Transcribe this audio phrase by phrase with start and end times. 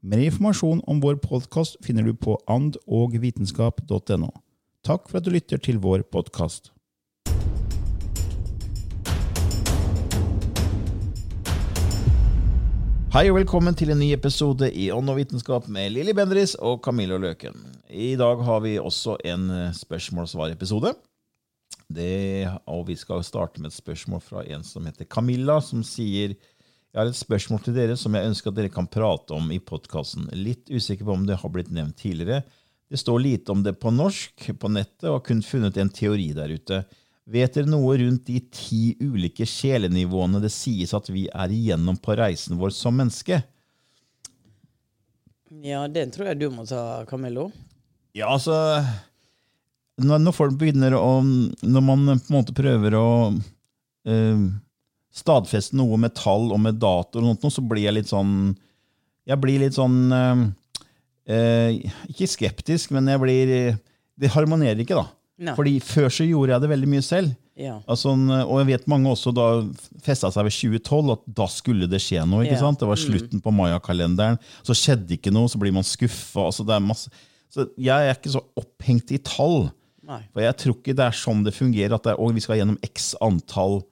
[0.00, 4.28] Mer informasjon om vår podkast finner du på andogvitenskap.no.
[4.86, 6.70] Takk for at du lytter til vår podkast.
[13.10, 16.78] Hei og velkommen til en ny episode i Ånd og vitenskap med Lilly Bendris og
[16.84, 17.58] Camillo Løken.
[17.90, 20.94] I dag har vi også en eh, spørsmål-svar-episode.
[22.68, 26.36] Og vi skal starte med et spørsmål fra en som heter Camilla, som sier
[26.98, 29.60] jeg har et spørsmål til dere som jeg ønsker at dere kan prate om i
[29.62, 30.24] podkasten.
[30.34, 32.40] Litt usikker på om det har blitt nevnt tidligere.
[32.90, 36.32] Det står lite om det på norsk på nettet, og har kun funnet en teori
[36.34, 36.80] der ute.
[37.30, 42.18] Vet dere noe rundt de ti ulike sjelenivåene det sies at vi er igjennom på
[42.18, 43.44] reisen vår som menneske?
[45.62, 47.52] Ja, den tror jeg du må ta, Camillo.
[48.18, 48.82] Ja, altså
[50.02, 54.48] Når, folk begynner å Når man på en måte prøver å øh,
[55.18, 58.54] stadfeste noe med tall og med dato, og sånt, så blir jeg litt sånn
[59.28, 60.46] Jeg blir litt sånn øh,
[61.28, 61.78] øh,
[62.12, 63.52] Ikke skeptisk, men jeg blir
[64.18, 65.08] Det harmonerer ikke, da.
[65.38, 65.54] No.
[65.58, 67.34] Fordi Før så gjorde jeg det veldig mye selv.
[67.58, 67.76] Ja.
[67.90, 69.44] Altså, og jeg vet mange også da
[70.02, 72.44] festa seg ved 2012, at da skulle det skje noe.
[72.46, 72.62] ikke Ja.
[72.64, 72.78] sant?
[72.78, 74.38] Det var slutten på mayakalenderen.
[74.66, 76.46] Så skjedde ikke noe, så blir man skuffa.
[76.50, 76.66] Altså,
[77.50, 79.70] så jeg er ikke så opphengt i tall.
[80.08, 80.22] Nei.
[80.32, 82.58] For jeg tror ikke det er sånn det fungerer, at det er, «Å, vi skal
[82.58, 83.86] gjennom x antall eh,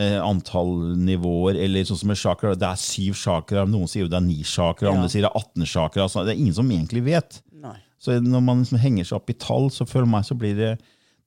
[0.00, 2.54] antall nivåer, eller sånn som med chakra.
[2.56, 4.94] Det er syv chakra, noen sier jo det er ni chakra, Ja.
[4.96, 6.02] andre sier det er 18 chakra.
[6.06, 7.42] Altså, det er ingen som egentlig vet.
[7.52, 7.76] Nei.
[8.00, 10.78] Så når man liksom henger seg opp i tall, så føler meg så blir det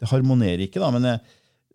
[0.01, 0.89] Det harmonerer ikke, da.
[0.91, 1.21] Men det,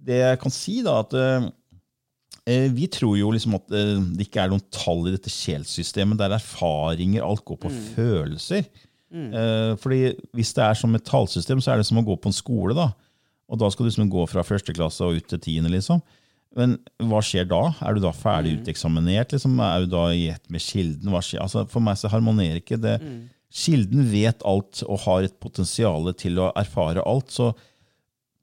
[0.04, 4.42] det jeg kan si, da, at eh, vi tror jo liksom at eh, det ikke
[4.44, 6.18] er noen tall i dette sjelssystemet.
[6.18, 7.22] Det er erfaringer.
[7.24, 8.66] Alt går på følelser.
[9.10, 12.28] Eh, fordi hvis det er som et tallsystem, så er det som å gå på
[12.30, 12.74] en skole.
[12.76, 12.90] da.
[13.48, 15.70] Og da skal du liksom gå fra første klasse og ut til tiende.
[15.72, 16.02] liksom.
[16.56, 17.60] Men hva skjer da?
[17.86, 19.30] Er du da ferdig uteksaminert?
[19.36, 19.58] Liksom?
[19.62, 21.10] Er du da i ett med kilden?
[21.12, 21.44] Hva skjer?
[21.44, 22.96] Altså, for meg så harmonerer ikke det.
[23.50, 27.30] Kilden vet alt og har et potensial til å erfare alt.
[27.30, 27.52] Så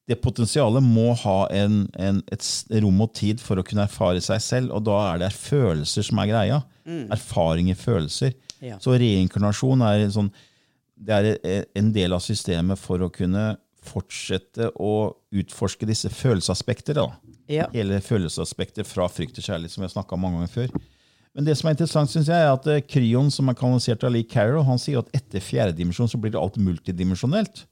[0.08, 2.48] det potensialet må ha en, en, et
[2.80, 6.20] rom og tid for å kunne erfare seg selv, og da er det følelser som
[6.24, 6.62] er greia.
[7.12, 8.32] erfaring i følelser.
[8.64, 8.78] Ja.
[8.80, 10.32] Så reinkarnasjon er sånn
[10.98, 16.96] det er e- en del av systemet for å kunne fortsette å utforske disse følelsesaspekter.
[16.98, 17.12] Da.
[17.50, 17.68] Ja.
[17.74, 20.74] Hele følelsesaspekter fra frykt til kjærlighet, som vi har snakka om mange ganger før.
[21.38, 24.12] Men det som er interessant, synes jeg, er at eh, Kryon, som er kanalisert av
[24.16, 27.66] Lee Carroll, han sier at etter fjerde dimensjon så blir det alt multidimensjonelt.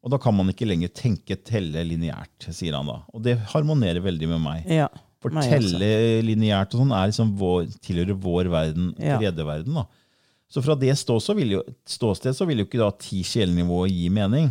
[0.00, 3.02] Og da kan man ikke lenger tenke telle lineært, sier han da.
[3.12, 4.64] Og det harmonerer veldig med meg.
[4.72, 4.88] Ja.
[5.20, 5.90] For meg telle
[6.24, 9.18] lineært og sånn er liksom vår, tilhører vår verden, Ja.
[9.20, 9.74] verden.
[9.74, 9.84] da.
[10.50, 13.92] Så fra det stå så vil jo, ståsted så vil jo ikke da ti sjelnivåer
[13.92, 14.48] gi mening.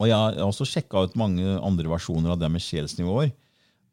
[0.00, 3.30] Og jeg har også sjekka ut mange andre versjoner av det med sjelsnivåer.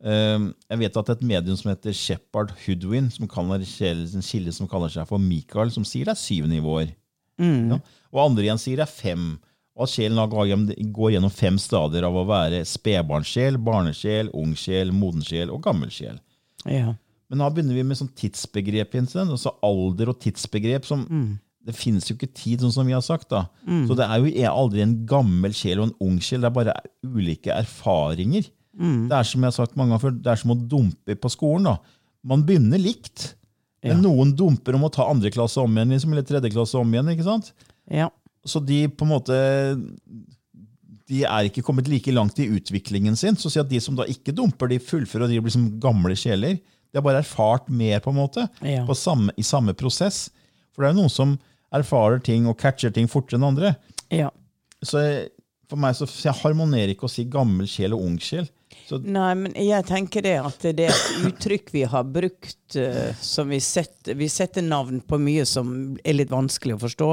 [0.03, 4.67] Um, Jeg vet at et medium som heter Shepherd Hoodwin, som kaller en kilde som
[4.67, 6.91] kaller seg for Michael, som sier det er syv nivåer.
[7.39, 7.79] Ja.
[8.13, 9.39] Og andre igjen sier det er fem.
[9.75, 15.63] Og at sjelen går gjennom- fem stadier av å være spedbarnssjel, barnesjel, ungsjel, modensjel og
[15.63, 16.19] gammelsjel.
[16.65, 16.93] Ja.
[17.29, 18.93] Men da begynner vi med sånn tidsbegrep.
[18.93, 20.85] Altså alder og tidsbegrep.
[20.85, 23.29] som Det finnes jo ikke tid, sånn som vi har sagt.
[23.29, 23.45] da.
[23.87, 26.41] Så det er jo aldri en gammel sjel og en ung sjel.
[26.41, 26.73] Det er bare
[27.03, 28.49] ulike erfaringer.
[28.77, 31.29] Det er som jeg har sagt mange ganger før, det er som å dumpe på
[31.29, 31.63] skolen.
[31.63, 31.77] da.
[32.25, 33.33] Man begynner likt,
[33.83, 36.91] men noen dumper om å ta andre klasse om igjen, liksom, eller tredje klasse om
[36.93, 37.09] igjen.
[37.13, 37.51] ikke sant?
[37.91, 38.09] Ja.
[38.45, 39.35] Så de på en måte
[41.09, 43.35] de er ikke kommet like langt i utviklingen sin.
[43.35, 46.15] Så si at de som da ikke dumper, de fullfører, og de blir som gamle
[46.17, 46.57] sjeler.
[46.93, 48.85] De har bare erfart mer på en måte, Ja.
[48.87, 50.29] på samme, i samme prosess.
[50.73, 51.39] For det er jo noen som
[51.73, 53.75] erfarer ting og catcher ting fortere enn andre.
[54.09, 54.29] Ja.
[54.83, 55.29] Så jeg-
[55.73, 58.45] for meg så jeg harmonerer ikke å si gammel sjel og ung sjel.
[58.85, 63.13] Så, Nei, men jeg tenker det at det er et uttrykk vi har brukt uh,
[63.23, 67.09] som vi setter, vi setter navn på mye som er litt vanskelig å forstå.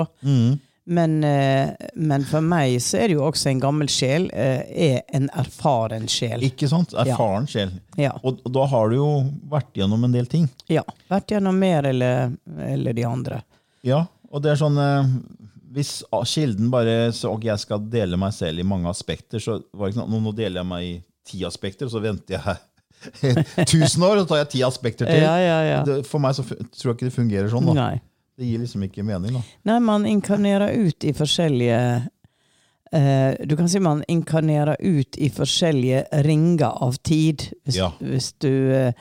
[0.91, 5.05] Men, uh, men for meg så er det jo også en gammel sjel uh, er
[5.17, 6.45] en erfaren sjel.
[6.51, 6.97] ikke sant?
[7.01, 7.77] Erfaren sjel.
[8.01, 8.17] Ja.
[8.21, 9.11] Og, og da har du jo
[9.53, 10.51] vært gjennom en del ting.
[10.73, 10.85] ja.
[11.13, 12.35] Vært gjennom mer eller,
[12.67, 13.45] eller de andre.
[13.87, 14.77] Ja, og det er sånn
[15.71, 19.87] Hvis kilden bare så, ok, jeg skal dele meg selv i mange aspekter, så var
[19.87, 20.93] det ikke sånn, nå, deler jeg meg i
[21.31, 22.57] ti aspekter, og så venter jeg
[23.71, 25.23] tusen år, og så tar jeg ti aspekter til.
[25.23, 25.81] Ja, ja, ja.
[25.87, 27.69] Det, for meg så tror jeg ikke det fungerer sånn.
[27.71, 27.77] da.
[27.79, 28.01] Nei.
[28.41, 29.37] Det gir liksom ikke mening.
[29.37, 29.43] da.
[29.71, 31.81] Nei, man inkarnerer ut i forskjellige
[32.97, 37.51] eh, Du kan si man inkarnerer ut i forskjellige ringer av tid.
[37.65, 37.91] Hvis, Ja.
[38.01, 38.93] hvis du eh,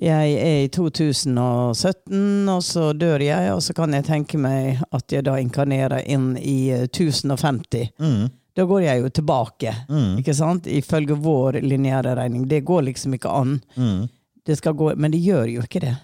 [0.00, 5.12] Jeg er i 2017, og så dør jeg, og så kan jeg tenke meg at
[5.12, 7.90] jeg da inkarnerer inn i eh, 1050.
[8.00, 8.30] Mm.
[8.56, 10.18] Da går jeg jo tilbake, Mm.
[10.20, 10.66] ikke sant?
[10.66, 12.48] Ifølge vår lineære regning.
[12.48, 13.60] Det går liksom ikke an.
[13.76, 14.08] Mm.
[14.44, 15.94] Det gå, men det gjør jo ikke det.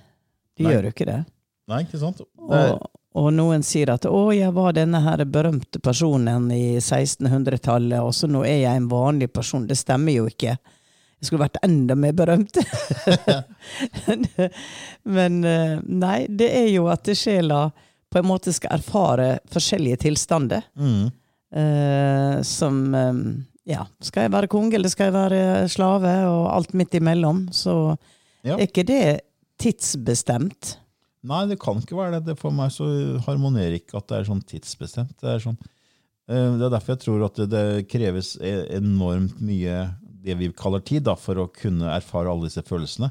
[0.56, 0.72] Det Nei.
[0.72, 1.18] gjør jo ikke det.
[1.68, 2.20] Nei, ikke sant?
[2.38, 8.12] Og, og noen sier at 'å, jeg var denne her berømte personen i 1600-tallet', og
[8.14, 9.66] så nå er jeg en vanlig person.
[9.66, 10.56] Det stemmer jo ikke.
[11.18, 12.54] Jeg skulle vært enda mer berømt.
[15.16, 17.68] Men eh, nei, det er jo at sjela
[18.08, 20.68] på en måte skal erfare forskjellige tilstander.
[20.78, 21.08] mm.
[21.48, 23.20] Uh, som um,
[23.64, 25.38] Ja, skal jeg være konge, eller skal jeg være
[25.72, 27.46] slave, og alt midt imellom?
[27.56, 27.96] Så
[28.44, 28.58] Ja.
[28.58, 29.22] er ikke det
[29.58, 30.74] tidsbestemt.
[31.24, 32.26] Nei, det kan ikke være det.
[32.26, 32.34] det.
[32.38, 32.84] For meg så
[33.24, 35.16] harmonerer ikke at det er sånn tidsbestemt.
[35.24, 35.56] Det er, sånn,
[36.28, 39.86] det er derfor jeg tror at det, det kreves e- enormt mye
[40.28, 43.08] det vi kaller tid da, for å kunne erfare alle disse følelsene.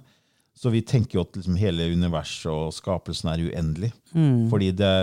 [0.58, 3.92] Så vi tenker jo at liksom hele universet og skapelsen er uendelig.
[4.50, 4.94] Fordi det,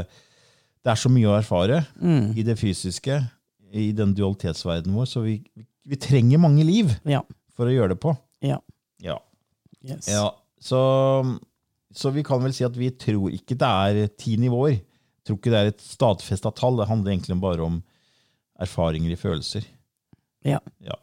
[0.82, 1.82] det er så mye å erfare
[2.34, 3.20] i det fysiske,
[3.75, 5.37] i den dualitetsverdenen vår, så vi,
[5.87, 7.20] vi trenger mange liv Ja.
[7.55, 8.16] for å gjøre det på.
[8.46, 8.58] Ja.
[9.02, 9.16] Ja.
[9.84, 10.06] Yes.
[10.11, 10.28] Ja,
[10.62, 10.81] så,
[11.94, 14.78] så vi kan vel si at vi tror ikke det er ti nivåer.
[15.26, 16.78] Tror ikke det er et stadfesta tall.
[16.82, 17.78] Det handler egentlig bare om
[18.62, 19.66] erfaringer i følelser.
[20.46, 20.58] Ja.
[20.84, 20.99] Ja.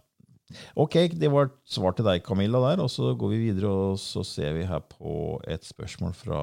[0.80, 2.84] Ok, det var et svar til deg, Camilla, der.
[2.84, 6.42] Og så går vi videre, og så ser vi her på et spørsmål fra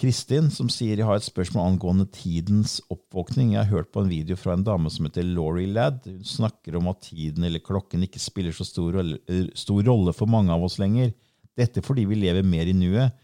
[0.00, 3.52] Kristin, som sier jeg har et spørsmål angående tidens oppvåkning.
[3.54, 6.02] Jeg har hørt på en video fra en dame som heter Laurie Ladd.
[6.08, 8.98] Hun snakker om at tiden eller klokken ikke spiller så stor,
[9.54, 11.12] stor rolle for mange av oss lenger.
[11.54, 13.14] Dette fordi vi lever mer i nuet.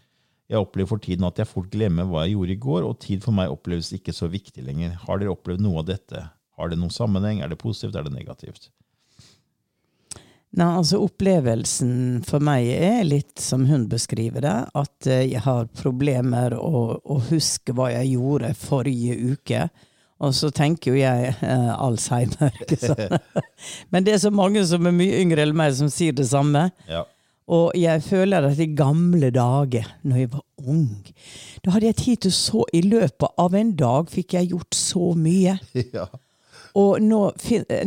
[0.51, 3.23] Jeg opplever for tiden at jeg fort glemmer hva jeg gjorde i går, og tid
[3.23, 4.95] for meg oppleves ikke så viktig lenger.
[5.05, 6.23] Har dere opplevd noe av dette?
[6.59, 7.43] Har det noen sammenheng?
[7.43, 7.95] Er det positivt?
[7.99, 8.71] Er det negativt?
[10.51, 11.93] Nei, altså Opplevelsen
[12.27, 14.57] for meg er litt som hun beskriver det.
[14.75, 19.69] At eh, jeg har problemer å, å huske hva jeg gjorde forrige uke.
[20.21, 22.51] Og så tenker jo jeg eh, Alzheimer.
[22.65, 23.15] ikke sant?
[23.95, 26.67] Men det er så mange som er mye yngre enn meg, som sier det samme.
[26.89, 27.05] Ja.
[27.51, 30.91] Og jeg føler at i gamle dager, når jeg var ung,
[31.63, 35.13] da hadde jeg tid til så I løpet av en dag fikk jeg gjort så
[35.15, 35.55] mye.
[35.95, 36.05] ja.
[36.75, 37.21] Og nå,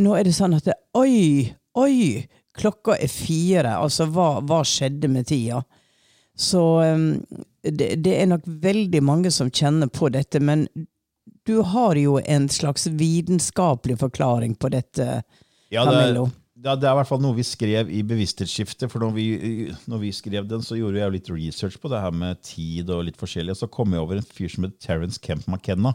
[0.00, 2.24] nå er det sånn at det, Oi, oi!
[2.54, 3.76] Klokka er fire.
[3.80, 5.62] Altså, hva, hva skjedde med tida?
[6.38, 7.08] Så um,
[7.62, 10.66] det, det er nok veldig mange som kjenner på dette, men
[11.46, 15.22] du har jo en slags vitenskapelig forklaring på dette,
[15.70, 16.24] Ja, det, Camillo.
[16.56, 18.88] det er det er i hvert fall noe vi skrev i Bevissthetsskiftet.
[18.92, 19.26] For når vi,
[19.90, 23.04] når vi skrev den, så gjorde jeg litt research på det her med tid og
[23.08, 23.52] litt forskjellig.
[23.54, 25.94] Og så kom jeg over en fyr som het Terence Kemp McKenna,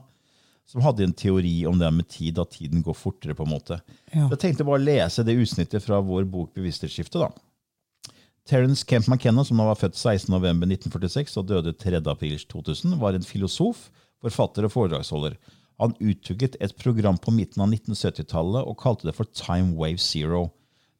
[0.69, 3.33] som hadde en teori om det med tid, at tiden går fortere.
[3.33, 3.79] på en måte.
[4.13, 4.27] Ja.
[4.29, 7.19] Jeg tenkte bare å lese det utsnittet fra vår bok 'Bevissthetsskifte'.
[7.19, 7.31] da.
[8.45, 13.89] Terence Kemp McKenna, som var født 16.11.1946 og døde 3.4.2000, var en filosof,
[14.21, 15.37] forfatter og foredragsholder.
[15.79, 20.49] Han utviklet et program på midten av 1970-tallet og kalte det for Time Wave Zero.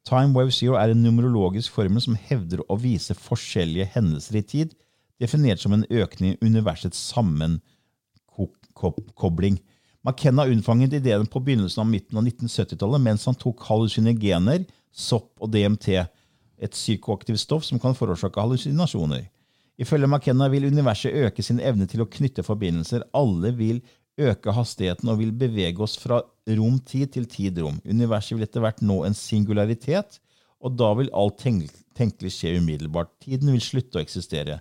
[0.06, 4.76] Time Wave Zero er en numerologisk formel som hevder å vise forskjellige hendelser i tid,
[5.20, 7.10] definert som en økning i universets
[8.79, 9.59] sammenkobling.
[10.01, 14.63] McKenna unnfanget ideen på begynnelsen av midten av 1970-tallet mens han tok hallusinogener,
[14.95, 15.89] sopp og DMT,
[16.59, 19.27] et psykoaktivt stoff som kan forårsake hallusinasjoner.
[19.79, 23.05] Ifølge McKenna vil universet øke sin evne til å knytte forbindelser.
[23.15, 23.79] Alle vil
[24.19, 27.79] øke hastigheten og vil bevege oss fra rom-tid til tid-rom.
[27.88, 30.19] Universet vil etter hvert nå en singularitet,
[30.59, 33.13] og da vil alt tenkelig skje umiddelbart.
[33.24, 34.59] Tiden vil slutte å eksistere.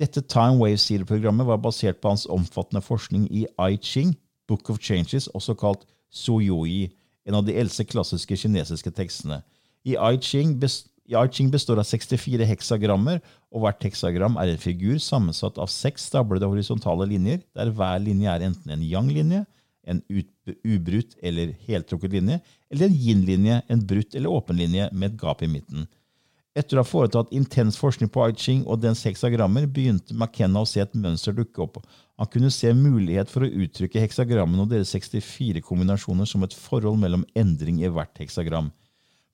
[0.00, 4.14] Dette Time Wave Zero-programmet var basert på hans omfattende forskning i I Ching,
[4.48, 6.90] Book of Changes, også kalt Suyui,
[7.28, 9.42] en av de eldste klassiske kinesiske tekstene.
[9.84, 10.56] I I Ching,
[11.52, 13.20] består av 64 heksagrammer,
[13.52, 18.32] og hvert heksagram er en figur sammensatt av seks stablede horisontale linjer, der hver linje
[18.32, 19.44] er enten en yang-linje,
[19.82, 20.28] en ut,
[20.64, 22.38] ubrutt eller heltrukket linje,
[22.70, 25.88] eller en yin-linje, en brutt eller åpen linje med et gap i midten.
[26.52, 30.68] Etter å ha foretatt intens forskning på Aiching Ching og dens heksagrammer, begynte McKenna å
[30.68, 31.78] se et mønster dukke opp.
[32.20, 37.00] Han kunne se mulighet for å uttrykke heksagrammene og deres 64 kombinasjoner som et forhold
[37.00, 38.68] mellom endring i hvert heksagram.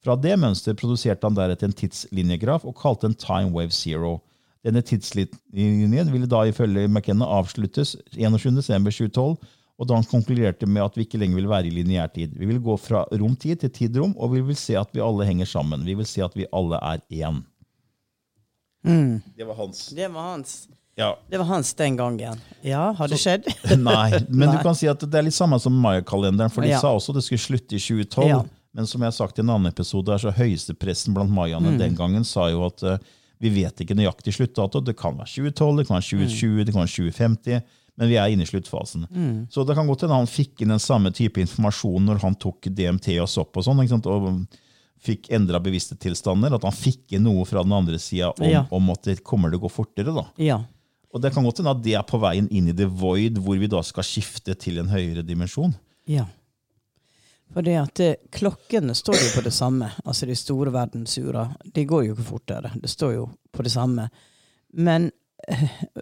[0.04, 4.20] Fra det mønsteret produserte han deretter en tidslinjegraf og kalte den Time Wave Zero.
[4.62, 9.34] Denne tidslinjen ville da ifølge McKenna avsluttes 21.12.2012,
[9.78, 12.32] og da han konkluderte med at vi ikke lenger vil være i lineær tid.
[12.34, 15.46] Vi vil gå fra romtid til tidrom, og vi vil se at vi alle henger
[15.46, 15.84] sammen.
[15.86, 17.42] Vi vil se at vi alle er én.
[19.36, 19.88] Det var hans.
[19.94, 20.68] Det var hans.
[20.98, 21.12] Ja.
[21.30, 22.40] Det var hans den gangen.
[22.66, 23.44] Ja, har det skjedd?
[23.78, 24.56] Nei, men Nei.
[24.56, 26.80] du kan si at det er litt samme som Maya-kalenderen, for de Ja.
[26.82, 28.26] sa også det skulle slutte i 2012.
[28.32, 28.40] Ja.
[28.74, 31.78] Men som jeg har sagt i en annen episode, er så høyestepresten blant mayaene Mm.
[31.78, 32.98] den gangen sa jo at uh,
[33.40, 34.80] vi vet ikke nøyaktig sluttdato.
[34.82, 37.62] Det kan være 2012, det kan være 2020, det kan være 2050.
[37.98, 39.08] Men vi er inne i sluttfasen.
[39.10, 39.36] Mm.
[39.50, 42.68] Så det kan godt hende han fikk inn den samme type informasjon når han tok
[42.70, 44.46] DMT og sopp og sånn, og
[45.02, 46.54] fikk endra bevisste tilstander.
[46.54, 48.64] At han fikk inn noe fra den andre sida om, Ja.
[48.70, 50.14] om at det kommer til å gå fortere.
[50.14, 50.26] da.
[50.38, 50.60] Ja.
[51.12, 53.58] Og det kan godt hende at det er på veien inn i the void, hvor
[53.58, 55.74] vi da skal skifte til en høyere dimensjon.
[56.06, 56.26] Ja.
[57.52, 59.88] For det at eh, klokkene står jo på det samme.
[60.04, 61.46] Altså de store verdensura.
[61.64, 62.72] De går jo ikke fortere.
[62.76, 64.10] Det står jo på det samme.
[64.74, 65.10] Men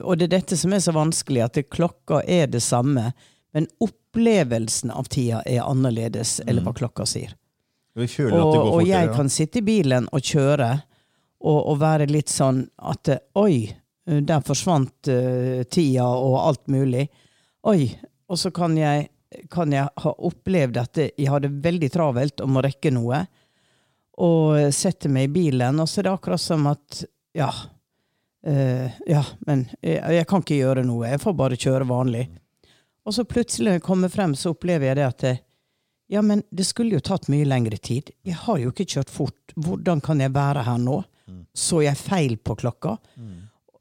[0.02, 3.12] Og det er dette som er så vanskelig, at klokka er det samme,
[3.54, 7.34] men opplevelsen av tida er annerledes, eller hva klokka sier.
[7.96, 8.88] Det Og, går og fortere.
[8.90, 10.70] jeg kan sitte i bilen og kjøre
[11.46, 13.08] og, og være litt sånn at
[13.40, 13.62] Oi,
[14.04, 17.06] der forsvant uh, tida og alt mulig.
[17.66, 17.86] Oi.
[18.28, 19.08] Og så kan jeg,
[19.52, 23.22] kan jeg ha opplevd at jeg hadde veldig travelt og må rekke noe.
[24.20, 27.04] Og sette meg i bilen, og så er det akkurat som at
[27.36, 27.50] Ja.
[28.46, 31.10] Eh, ja, men jeg, jeg kan ikke gjøre noe.
[31.10, 32.28] Jeg får bare kjøre vanlig.
[33.06, 35.26] Og så plutselig når jeg kommer frem, så opplever jeg det at
[36.10, 38.12] ja, men det skulle jo tatt mye lengre tid.
[38.26, 39.54] Jeg har jo ikke kjørt fort.
[39.58, 41.00] Hvordan kan jeg være her nå?
[41.54, 42.96] Så jeg feil på klokka?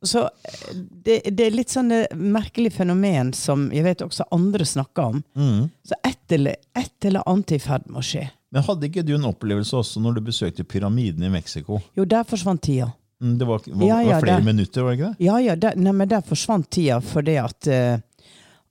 [0.06, 4.66] Så eh, det, det er litt sånn eh, merkelig fenomen som jeg vet også andre
[4.68, 5.22] snakker om.
[5.38, 5.70] Mm.
[5.86, 8.26] Så et eller, et eller annet er i ferd med å skje.
[8.54, 11.82] Men hadde ikke du en opplevelse også når du besøkte pyramiden i Mexico?
[11.98, 12.92] Jo, der forsvant tida.
[13.22, 15.26] Mm, Det var, var, Ja, ja, var flere det- minutter, var det ikke det?
[15.26, 17.98] Ja, ja, Det, nei, men der forsvant tida fordi at, eh,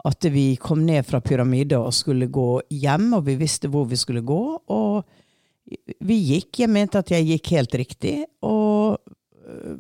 [0.05, 3.97] at vi kom ned fra pyramiden og skulle gå hjem, og vi visste hvor vi
[3.97, 4.41] skulle gå.
[4.69, 5.05] Og
[6.05, 6.59] vi gikk.
[6.61, 8.25] Jeg mente at jeg gikk helt riktig.
[8.43, 8.99] Og
[9.49, 9.79] øh,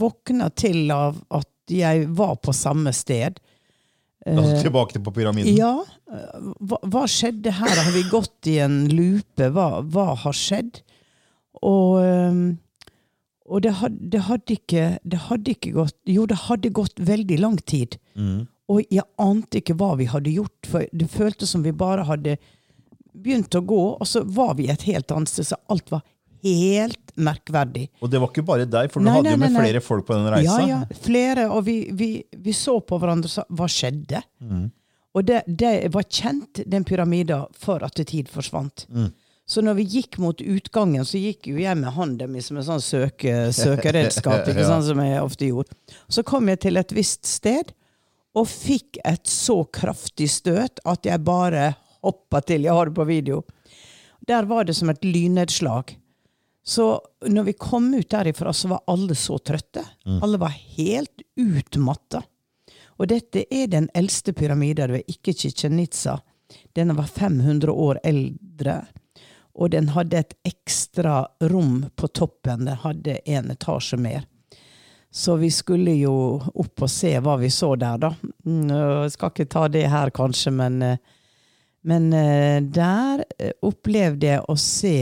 [0.00, 3.38] våkna til av at jeg var på samme sted.
[4.26, 5.54] Altså, tilbake til på pyramiden?
[5.56, 5.76] Ja.
[6.60, 7.78] Hva, hva skjedde her?
[7.84, 9.46] Har vi gått i en lupe?
[9.54, 10.82] Hva, hva har skjedd?
[11.62, 12.02] Og,
[13.50, 17.38] og det, hadde, det, hadde ikke, det hadde ikke gått Jo, det hadde gått veldig
[17.42, 17.96] lang tid.
[18.14, 18.46] Mm.
[18.70, 22.36] Og jeg ante ikke hva vi hadde gjort, for det føltes som vi bare hadde
[23.10, 26.04] begynt å gå, og så var vi et helt annet sted, så alt var
[26.46, 27.88] helt merkverdig.
[28.00, 29.82] Og det var ikke bare deg, for du Nei, hadde nei, jo med nei, flere
[29.84, 30.60] folk på den reisa.
[30.62, 34.22] Ja, ja, flere, og vi, vi, vi så på hverandre og sa hva skjedde?
[34.38, 34.68] Mm.
[35.18, 38.86] Og det, det var kjent, den pyramida, for at tid forsvant.
[38.94, 39.10] Mm.
[39.50, 42.66] Så når vi gikk mot utgangen, så gikk jo jeg med hånden min som en
[42.68, 45.74] sånn søke, søkeredskap, ikke sant, som jeg ofte gjorde.
[46.06, 47.72] Så kom jeg til et visst sted,
[48.38, 51.72] og fikk et så kraftig støt at jeg bare
[52.06, 52.68] hoppa til.
[52.68, 53.40] Jeg har det på video.
[54.30, 55.96] Der var det som et lynnedslag.
[56.62, 56.86] Så
[57.26, 59.82] når vi kom ut derifra, så var alle så trøtte.
[60.22, 62.22] Alle var helt utmatta.
[63.00, 66.20] Og dette er den eldste pyramiden, det ikke Chichen Itza.
[66.76, 68.82] Den var 500 år eldre.
[69.60, 72.64] Og den hadde et ekstra rom på toppen.
[72.64, 74.24] Den hadde en etasje mer.
[75.10, 78.12] Så vi skulle jo opp og se hva vi så der, da.
[78.46, 81.00] Mm, Jeg skal ikke ta det her, kanskje, men, eh,
[81.82, 83.24] men eh, der
[83.66, 84.96] opplevde jeg å se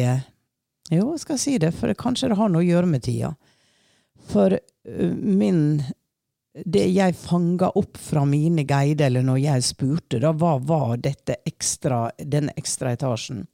[0.88, 3.34] Jo, jeg skal si det, for kanskje det har noe å gjøre med tida.
[4.30, 4.56] For
[4.88, 5.82] min
[6.64, 11.36] Det jeg fanga opp fra mine guider, eller når jeg spurte, da, hva var dette
[11.46, 13.44] ekstra, denne ekstra etasjen?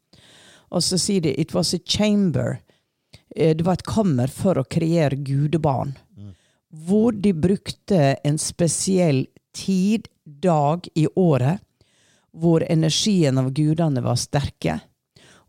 [0.74, 2.58] Og så sier de it was a chamber.
[3.36, 5.94] Eh, Det var et kammer for å kreere gudebarn.
[6.74, 11.60] Hvor de brukte en spesiell tid, dag i året,
[12.32, 14.80] hvor energien av gudene var sterke.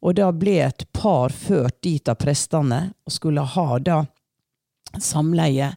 [0.05, 4.03] Og da ble et par ført dit av prestene og skulle ha da
[5.01, 5.71] samleie.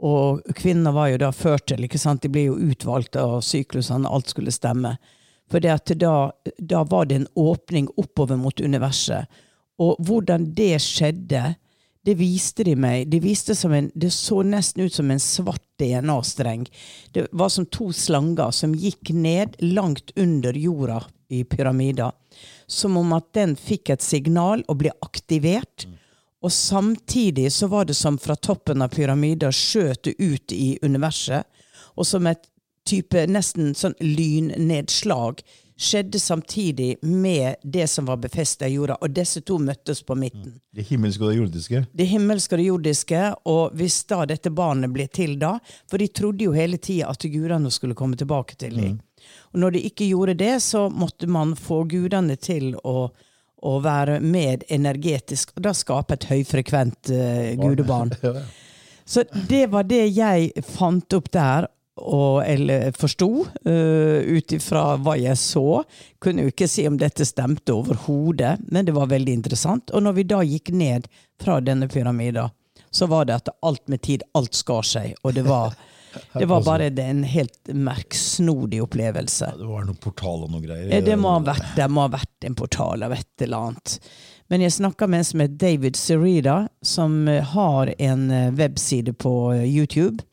[0.00, 2.22] Og kvinner var jo da ført til, ikke sant?
[2.22, 4.96] de ble jo utvalgt av syklusene, alt skulle stemme.
[5.48, 5.78] For da,
[6.58, 9.26] da var det en åpning oppover mot universet.
[9.78, 11.54] Og hvordan det skjedde,
[12.04, 13.08] det viste de meg.
[13.10, 13.20] Det,
[13.64, 16.66] en, det så nesten ut som en svart DNA-streng.
[17.12, 22.12] Det var som to slanger som gikk ned langt under jorda i pyramider.
[22.66, 25.86] Som om at den fikk et signal og ble aktivert.
[26.42, 31.44] Og samtidig så var det som fra toppen av pyramider skjøt det ut i universet.
[31.98, 32.44] Og som et
[32.88, 35.42] type nesten sånn lynnedslag
[35.78, 38.96] skjedde samtidig med det som var befesta i jorda.
[39.00, 40.56] Og disse to møttes på midten.
[40.74, 41.82] Det himmelske og det jordiske?
[41.92, 43.20] Det himmelske og det jordiske.
[43.52, 45.54] Og hvis da dette barnet ble til da
[45.90, 48.98] For de trodde jo hele tida at gudene skulle komme tilbake til dem.
[48.98, 49.28] Mm.
[49.54, 53.08] Og når de ikke gjorde det, så måtte man få gudene til å,
[53.62, 58.14] å være med energetisk, og da skape et høyfrekvent uh, gudebarn.
[59.08, 61.66] Så det var det jeg fant opp der
[61.98, 63.28] og, eller forsto,
[63.66, 65.82] uh, ut ifra hva jeg så.
[66.22, 69.92] Kunne jo ikke si om dette stemte overhodet, men det var veldig interessant.
[69.92, 71.10] Og når vi da gikk ned
[71.42, 72.48] fra denne pyramida,
[72.90, 75.14] så var det at alt med tid, alt skar seg.
[75.22, 75.74] Og det var,
[76.38, 79.52] det var bare en helt merksnodig opplevelse.
[79.52, 80.88] Ja, det var noen portal og noen greier?
[80.90, 83.98] Eh, det må ha vært, det må ha vært en portal av et eller annet.
[84.48, 87.20] Men jeg snakka med en som heter David Serida, som
[87.52, 89.34] har en eh, webside på
[89.66, 90.24] YouTube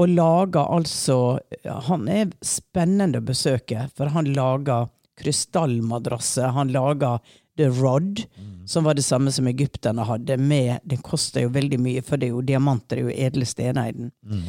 [0.00, 1.40] og lager altså
[1.86, 4.88] Han er spennende å besøke, for han lager
[5.20, 6.54] krystallmadrasser.
[6.56, 7.18] Han lager
[7.60, 8.66] The Rod, mm.
[8.66, 10.36] som var det samme som egypterne hadde.
[10.36, 13.48] med, Det koster jo veldig mye, for det er jo diamanter, det er jo edle
[13.48, 14.12] stener i den.
[14.24, 14.46] Mm.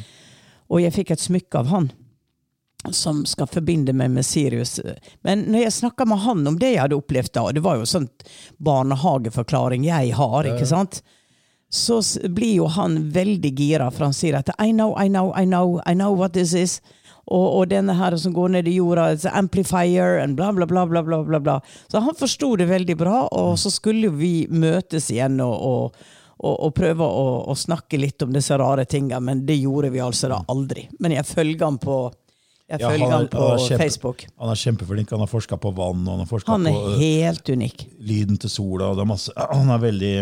[0.72, 1.92] Og jeg fikk et smykke av han
[2.90, 4.80] som skal forbinde meg med Sirius.
[5.22, 7.90] Men når jeg snakka med han om det jeg hadde opplevd da, det var jo
[7.90, 8.08] sånn
[8.58, 11.04] barnehageforklaring jeg har, ikke sant?
[11.72, 15.46] Så blir jo han veldig gira, for han sier at I know, I know, I
[15.48, 16.82] know, I know what this is.
[17.32, 20.86] Og, og denne her som går ned i jorda, it's amplifier, and bla, bla, bla,
[20.86, 21.60] bla, bla, bla.
[21.88, 25.96] Så han forsto det veldig bra, og så skulle jo vi møtes igjen og,
[26.42, 30.34] og, og, prøve å, snakke litt om disse rare tingene, men det gjorde vi altså
[30.34, 30.90] da aldri.
[31.00, 32.02] Men jeg følger han på
[32.72, 34.22] jeg følger ja, han, han, på han kjempe, Facebook.
[34.40, 35.10] Han er kjempeflink.
[35.12, 36.06] Han har forska på vann.
[36.08, 37.84] Han, har han er på, helt unik.
[38.00, 38.94] Lyden til sola.
[38.96, 40.14] det er masse, Han er veldig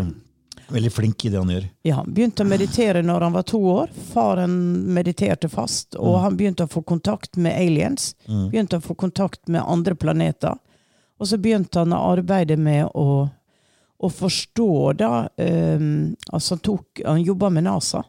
[0.69, 1.67] Veldig flink i det han gjør.
[1.82, 3.89] Ja, Han Begynte å meditere når han var to år.
[4.13, 4.53] Faren
[4.93, 6.21] mediterte fast, og mm.
[6.23, 8.13] han begynte å få kontakt med aliens.
[8.27, 8.49] Mm.
[8.51, 10.58] Begynte å få kontakt med andre planeter.
[11.19, 13.25] Og så begynte han å arbeide med å,
[13.97, 18.05] å forstå da um, altså Han, tok, han jobba med NASA.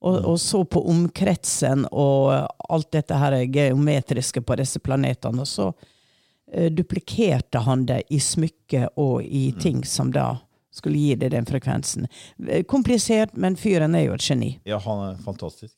[0.00, 0.24] Og, mm.
[0.24, 2.32] og, så på omkretsen og
[2.68, 5.44] alt dette her geometriske på disse planetene.
[5.44, 9.60] Og så uh, duplikerte han det i smykker og i mm.
[9.62, 10.36] ting som da
[10.74, 12.06] skulle gi det den frekvensen.
[12.48, 14.52] Eh, komplisert, men fyren er jo et geni.
[14.68, 15.74] Ja, han er fantastisk.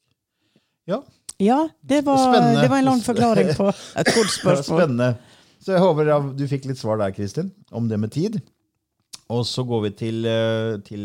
[0.90, 1.02] Ja.
[1.40, 4.82] Ja, det var, det var en lang forklaring på et kort spørsmål.
[4.82, 5.14] Spennende.
[5.60, 8.40] Så jeg håper du fikk litt svar der, Kristin, om det med tid.
[9.30, 11.04] Og så går vi til, eh, til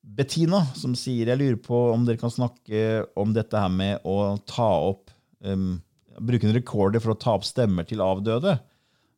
[0.00, 4.36] Bettina, som sier jeg lurer på om dere kan snakke om dette her med å
[4.48, 5.12] ta opp
[5.44, 5.80] um,
[6.20, 8.58] Bruke en rekorder for å ta opp stemmer til avdøde.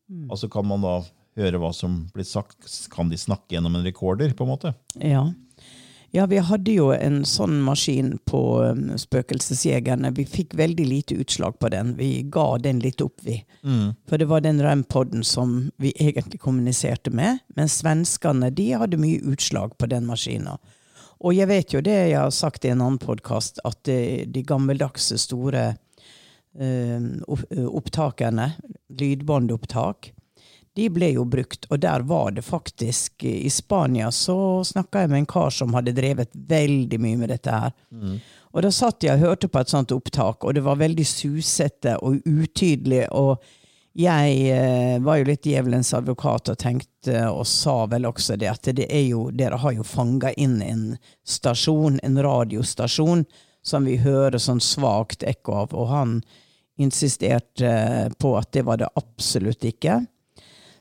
[0.06, 0.26] Mm.
[0.30, 0.92] Altså kan man da
[1.38, 2.66] høre hva som blir sagt?
[2.92, 4.34] Kan de snakke gjennom en rekorder?
[4.36, 4.74] på en måte?
[4.98, 5.30] Ja.
[6.14, 10.10] Ja, vi hadde jo en sånn maskin på um, Spøkelsesjegerne.
[10.12, 11.94] Vi fikk veldig lite utslag på den.
[11.96, 13.38] Vi ga den litt opp, vi.
[13.64, 13.94] Mm.
[14.10, 17.40] For det var den Rem-poden som vi egentlig kommuniserte med.
[17.56, 20.58] Men svenskene de hadde mye utslag på den maskina.
[21.24, 25.16] Og jeg vet jo det jeg har sagt i en annen podkast, at de, gammeldagse,
[25.16, 25.70] store
[26.60, 28.50] uh, opptakerne,
[29.00, 30.12] lydbåndopptak,
[30.76, 31.66] de ble jo brukt.
[31.70, 35.94] Og der var det faktisk I Spania så snakka jeg med en kar som hadde
[35.96, 37.74] drevet veldig mye med dette her.
[37.90, 38.20] Mm.
[38.52, 41.96] Og da satt jeg og hørte på et sånt opptak, og det var veldig susete
[42.04, 43.06] og utydelig.
[43.16, 43.40] Og
[43.96, 48.68] jeg eh, var jo litt djevelens advokat og tenkte, og sa vel også det, at
[48.76, 50.84] det jo, dere har jo fanga inn en
[51.28, 53.24] stasjon, en radiostasjon,
[53.64, 55.76] som vi hører sånn svakt ekko av.
[55.76, 56.16] Og han
[56.80, 60.00] insisterte på at det var det absolutt ikke.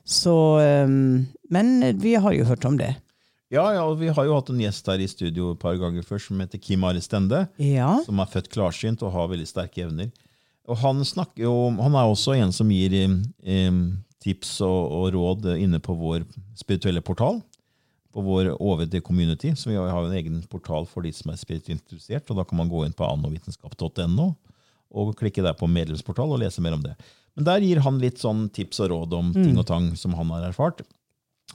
[0.04, 2.94] Så, ehm, men vi har jo hørt om det.
[3.52, 6.04] Ja, ja, og vi har jo hatt en gjest her i studio et par ganger
[6.06, 7.44] før som heter Kim Are Stende.
[7.60, 7.98] Ja.
[8.06, 10.08] Som er født klarsynt og har veldig sterke evner.
[10.70, 11.02] Og han,
[11.36, 13.78] jo, han er også en som gir eh,
[14.24, 16.24] tips og, og, råd inne på vår
[16.56, 17.42] spirituelle portal.
[18.12, 19.52] På vår OVD Community.
[19.56, 22.30] Så vi har jo en egen portal for de som er spirituelt interessert.
[22.30, 24.32] og Da kan man gå inn på annovitenskap.no
[24.92, 26.92] og klikke der på medlemsportal og lese mer om det.
[27.36, 30.32] Men der gir han litt sånn tips og råd om ting og tang som han
[30.34, 30.82] har erfart.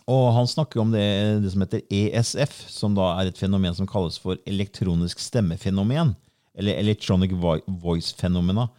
[0.07, 1.03] Og han snakker om det,
[1.43, 6.15] det, som heter ESF, som da er et fenomen som kalles for elektronisk stemmefenomen.
[6.57, 8.69] Eller electronic voice-fenomena.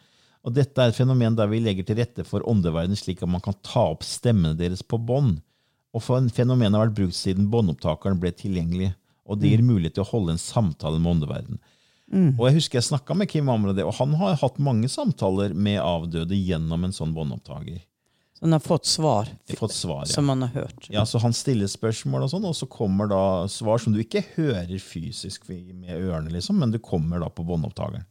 [0.47, 3.43] Og dette er et fenomen der vi legger til rette for åndeverdenen slik at man
[3.45, 5.39] kan ta opp stemmene deres på bånd.
[5.95, 8.93] Og for en fenomen har vært brukt siden båndopptakeren ble tilgjengelig.
[9.29, 11.61] Og det gir mulighet til å holde en samtale med åndeverdenen.
[12.39, 15.81] Og jeg husker jeg snakka med Kim Amrade, og han har hatt mange samtaler med
[15.83, 17.83] avdøde gjennom en sånn båndopptaker.
[18.39, 19.27] Så han har fått svar
[19.59, 20.13] Fått svar, ja.
[20.13, 20.87] som han har hørt.
[20.95, 24.23] Ja, så Han stiller spørsmål, og sånn, og så kommer da svar som du ikke
[24.37, 28.07] hører fysisk med ørene, liksom, men du kommer da på båndopptakeren.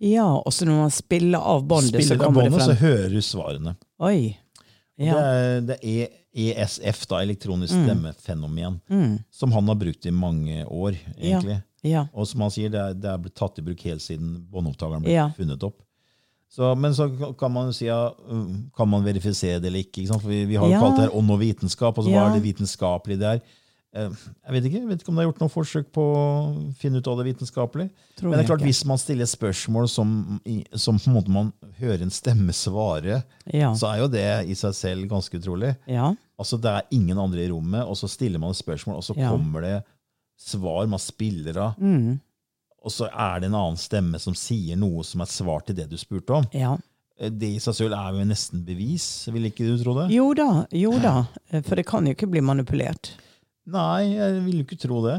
[0.00, 2.76] Ja, og så når man spiller av båndet, så Spiller av kommer det båndet, så
[2.80, 3.74] hører du svarene.
[4.00, 4.36] Oi.
[5.00, 8.78] Det er, det er ESF, da, elektronisk stemmefenomen,
[9.32, 11.58] som han har brukt i mange år, egentlig.
[11.58, 11.64] Ja.
[12.14, 15.02] Og som han sier, det er, det er blitt tatt i bruk helt siden båndopptakeren
[15.02, 15.28] ble Ja.
[15.36, 15.80] funnet opp.
[16.50, 17.06] Så, men så
[17.38, 20.02] kan man jo si ja, um, kan man verifisere det eller ikke?
[20.02, 20.80] ikke vi, vi har jo Ja.
[20.80, 21.96] kalt det her ånd og vitenskap.
[21.96, 22.28] altså Hva Ja.
[22.28, 23.40] er det vitenskapelige der?
[23.92, 24.10] Eh,
[24.46, 26.98] Jeg vet ikke jeg vet ikke om det er gjort noe forsøk på å finne
[26.98, 27.90] ut av det vitenskapelige.
[28.16, 28.66] Tror Men det er klart, ikke.
[28.70, 30.40] hvis man stiller spørsmål som,
[30.74, 33.72] som på en måte man hører en stemme svare, Ja.
[33.74, 35.76] så er jo det i seg selv ganske utrolig.
[35.88, 36.14] ja.
[36.38, 39.14] Altså, Det er ingen andre i rommet, og så stiller man et spørsmål, og så
[39.16, 39.30] Ja.
[39.30, 39.84] kommer det
[40.40, 41.80] svar man spiller av.
[41.80, 42.18] Mm.
[42.80, 45.90] Og så er det en annen stemme som sier noe som er svar til det
[45.90, 46.46] du spurte om.
[46.56, 46.76] ja.
[47.20, 50.06] Eh, Det i seg selv er jo nesten bevis, vil ikke du tro det?
[50.14, 51.26] Jo da, jo da.
[51.66, 53.12] For det kan jo ikke bli manipulert.
[53.68, 55.18] Nei, jeg vil jo ikke tro det.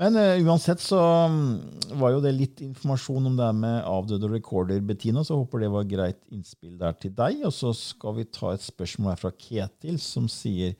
[0.00, 4.30] Men uh, uansett så mm, var jo det litt informasjon om det her med avdøde
[4.32, 7.42] recorder, Bettina, så håper det var greit innspill der til deg.
[7.48, 10.72] Og så skal vi ta et spørsmål her fra Ketil, som sier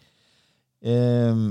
[0.81, 1.45] eh,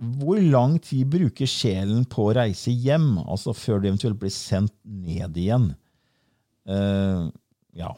[0.00, 4.72] Hvor lang tid bruker sjelen på å reise hjem, altså før det eventuelt blir sendt
[4.84, 5.74] ned igjen?
[6.64, 7.28] Uh,
[7.76, 7.90] ja.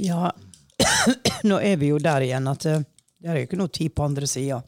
[0.00, 0.32] Ja,
[1.48, 2.82] nå er vi jo der igjen at eh,
[3.20, 4.62] det er jo ikke noe tid på andre sida.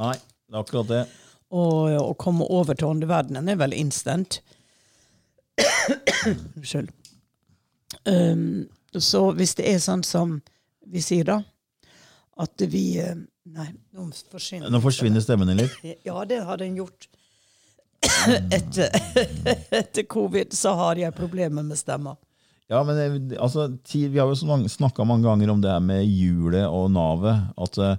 [0.00, 0.14] Nei,
[0.46, 1.02] det er akkurat det.
[1.50, 4.38] Og å komme over til åndeverdenen er vel instant.
[6.56, 6.94] Unnskyld.
[8.06, 10.38] Um, så hvis det er sånn som
[10.90, 11.40] vi sier, da,
[12.40, 13.18] at vi eh,
[13.50, 15.76] Nei, nå forsvinner Nå forsvinner stemmen din litt.
[16.06, 17.08] Ja, det har den gjort.
[18.56, 18.92] Etter,
[19.80, 22.14] etter covid så har jeg problemer med stemma.
[22.70, 26.92] Ja, men altså, Vi har jo snakka mange ganger om det her med hjulet og
[26.94, 27.48] navet.
[27.58, 27.96] At eh,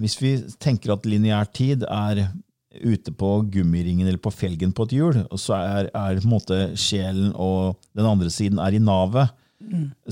[0.00, 0.32] hvis vi
[0.62, 2.30] tenker at lineær tid er
[2.76, 6.32] ute på gummiringen eller på felgen på et hjul, og så er, er på en
[6.32, 9.32] måte sjelen og den andre siden er i navet.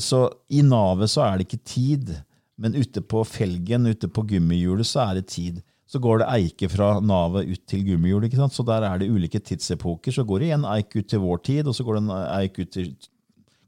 [0.00, 2.14] Så i navet så er det ikke tid,
[2.60, 5.62] men ute på felgen, ute på gummihjulet, så er det tid.
[5.90, 8.28] Så går det eike fra navet ut til gummihjulet.
[8.30, 8.54] ikke sant?
[8.54, 10.14] Så der er det ulike tidsepoker.
[10.14, 12.58] Så går det en eik ut til vår tid, og så går det en eik
[12.58, 12.94] ut til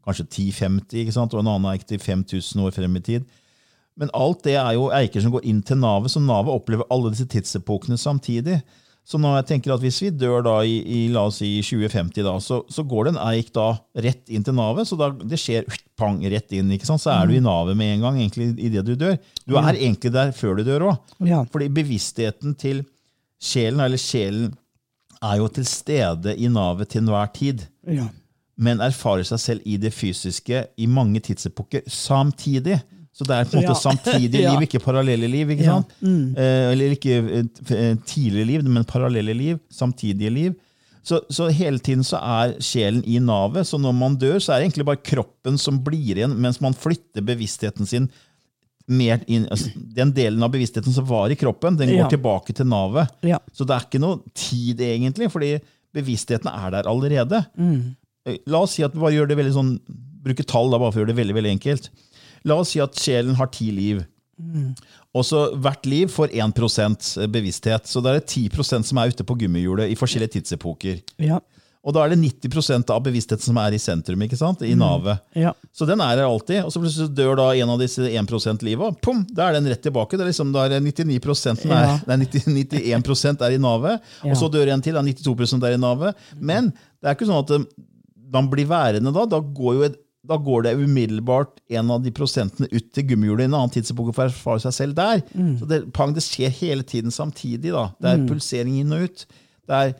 [0.06, 1.34] kanskje 1050, ikke sant?
[1.34, 3.26] og en annen eik til 5000 år frem i tid.
[3.96, 7.10] Men alt det er jo eiker som går inn til navet, så navet opplever alle
[7.14, 8.60] disse tidsepokene samtidig.
[9.06, 12.24] Så når jeg tenker at hvis vi dør da i, i la oss si 2050,
[12.26, 13.66] da, så, så går det en eik da
[14.02, 14.88] rett inn til navet.
[14.88, 16.72] Så da, det skjer pang, rett inn.
[16.74, 17.04] ikke sant?
[17.04, 19.14] Så er du i navet med en gang egentlig idet du dør.
[19.46, 21.14] Du er egentlig der før du dør òg.
[21.30, 21.44] Ja.
[21.54, 22.82] Fordi bevisstheten til
[23.38, 24.50] sjelen, eller sjelen,
[25.22, 28.04] er jo til stede i navet til enhver tid Ja.
[28.58, 32.80] men erfarer seg selv i det fysiske i mange tidsepoker samtidig.
[33.16, 33.80] Så det er på en måte Ja.
[33.80, 35.48] samtidige liv, ikke parallelle liv.
[35.54, 35.78] ikke Ja.
[35.78, 35.94] sant?
[36.02, 40.54] Eh, eller ikke eh, tidligere liv, men parallelle liv, samtidige liv.
[41.06, 44.58] Så, så hele tiden så er sjelen i navet, så når man dør, så er
[44.60, 48.08] det egentlig bare kroppen som blir igjen, mens man flytter bevisstheten sin
[48.88, 52.08] mer inn, altså, Den delen av bevisstheten som var i kroppen, den går Ja.
[52.10, 53.08] tilbake til navet.
[53.22, 53.38] Ja.
[53.54, 55.60] Så det er ikke noe tid, egentlig, fordi
[55.94, 57.46] bevisstheten er der allerede.
[57.58, 57.96] Mm.
[58.50, 59.72] La oss si at vi bare gjør det veldig sånn,
[60.26, 61.88] bruker tall da, bare for å gjøre det veldig, veldig enkelt.
[62.46, 64.04] La oss si at sjelen har ti liv.
[65.16, 67.88] Og så Hvert liv får 1% bevissthet.
[67.88, 71.00] Så da er det 10 som er ute på gummihjulet i forskjellige tidsepoker.
[71.22, 71.40] Ja.
[71.86, 74.62] Og da er det 90% av bevisstheten som er i sentrum, ikke sant?
[74.66, 75.20] i navet.
[75.38, 75.52] Ja.
[75.70, 76.64] Så den er her alltid.
[76.66, 79.68] Og så plutselig dør da en av disse 1 livet, og pum, da er den
[79.70, 80.18] rett tilbake.
[80.18, 81.20] Det er liksom, da er 99
[81.62, 81.98] som er, Ja.
[82.10, 82.48] nei, 90,
[82.90, 84.32] 91 er i navet, Ja.
[84.32, 86.18] og så dør en til, da er 92% er i navet.
[86.40, 87.68] Men det er ikke sånn at eh,
[88.34, 89.22] man blir værende da.
[89.30, 93.44] Da går, jo et, da går det umiddelbart en av de prosentene ut til gummihjulet
[93.46, 95.22] i en annen tidsepoke for å erfare seg selv der.
[95.60, 97.72] Så det, pang, det skjer hele tiden samtidig.
[97.74, 97.88] da.
[98.00, 99.26] Det er pulsering inn og ut.
[99.66, 99.94] Det er,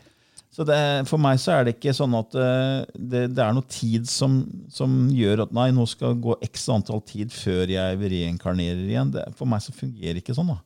[0.57, 0.77] så det,
[1.11, 4.39] for meg så er det ikke sånn at eh, det, det er noe tid som,
[4.73, 9.11] som gjør at nei, nå skal gå x antall tid før jeg reinkarnerer igjen.
[9.13, 10.55] Det, for meg så fungerer det ikke sånn.
[10.55, 10.59] da.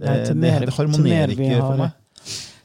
[0.00, 1.96] Det, Nei, mer- harmonerer ikke har- for meg.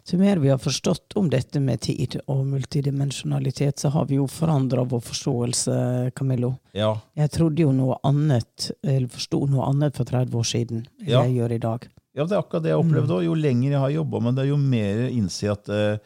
[0.06, 4.28] Til mer vi har forstått om dette med tid og multidimensjonalitet, så har vi jo
[4.30, 5.78] forandra vår forståelse,
[6.15, 6.52] Camillo.
[6.78, 11.10] Ja, Jeg trodde jo noe annet, eller forsto noe annet for 30 år siden enn
[11.10, 11.24] Ja.
[11.26, 11.88] jeg gjør i dag.
[12.15, 13.24] ja, det er akkurat det jeg opplevde òg.
[13.26, 15.98] Jo lenger jeg har jobba med det, jo mer innser jeg at uh,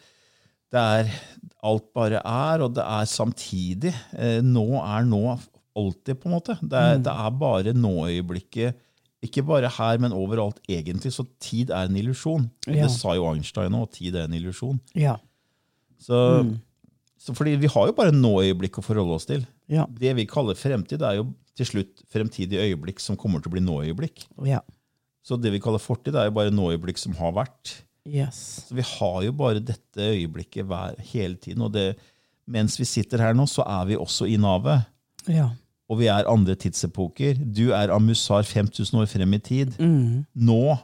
[0.71, 1.11] det er
[1.63, 3.93] alt bare er, og det er samtidig.
[4.15, 5.37] Uh, nå er nå
[5.75, 6.55] alltid, på en måte.
[6.61, 8.75] Det er, det er bare nå-øyeblikket.
[9.25, 11.11] Ikke bare her, men overalt, egentlig.
[11.11, 12.47] Så tid er en illusjon.
[12.69, 12.85] Ja.
[12.85, 14.79] Det sa jo Einstein òg, tid er en illusjon.
[14.95, 15.17] Ja.
[15.99, 16.17] Så,
[17.19, 19.43] så fordi vi har jo bare nå-øyeblikk å forholde oss til.
[19.71, 19.83] Ja.
[19.91, 21.27] Det vi kaller fremtid, er jo
[21.59, 24.23] til slutt fremtidige øyeblikk som kommer til å bli nå-øyeblikk.
[24.47, 24.63] Ja.
[25.25, 27.75] Så det vi kaller fortid, er jo bare nå-øyeblikk som har vært.
[28.07, 28.39] Yes.
[28.69, 31.65] Så vi har jo bare dette øyeblikket hver, hele tiden.
[31.67, 31.89] Og det,
[32.49, 34.87] mens vi sitter her nå, så er vi også i navet.
[35.29, 35.51] Ja.
[35.89, 37.39] Og vi er andre tidsepoker.
[37.39, 39.73] Du er Amusar 5000 år frem i tid.
[39.81, 40.23] Mm.
[40.35, 40.77] Nå.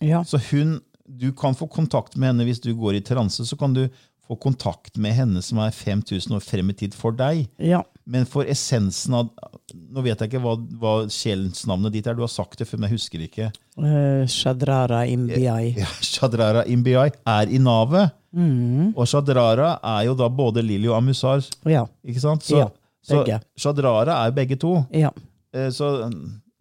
[0.00, 0.22] Ja.
[0.24, 3.44] Så hun, du kan få kontakt med henne hvis du går i transe.
[3.44, 3.84] Så kan du
[4.24, 7.44] få kontakt med henne som er 5000 år frem i tid for deg.
[7.60, 7.82] Ja.
[8.08, 9.30] Men for essensen av
[9.74, 12.14] Nå vet jeg ikke hva, hva sjelsnavnet ditt er.
[12.14, 13.46] Du har sagt det før, men jeg husker det ikke.
[13.80, 15.72] Uh, Shadrara Imbiai.
[15.80, 18.12] Ja, Shadrara Imbiai er i navet.
[18.34, 18.92] Mm.
[18.92, 21.42] Og Shadrara er jo da både Lili og Amusar.
[21.66, 21.86] Ja.
[22.06, 22.46] Ikke sant?
[22.46, 22.68] Så, Ja,
[23.10, 23.40] begge.
[23.56, 24.74] så Shadrara er begge to.
[24.94, 25.10] Ja.
[25.54, 25.90] Eh, Så,